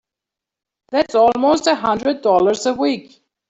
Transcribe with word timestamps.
That's 0.89 1.13
almost 1.13 1.67
a 1.67 1.75
hundred 1.75 2.23
dollars 2.23 2.65
a 2.65 2.73
week! 2.73 3.21